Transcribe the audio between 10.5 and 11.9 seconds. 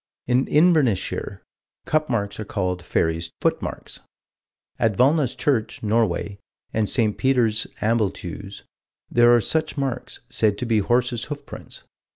to be horses' hoofprints.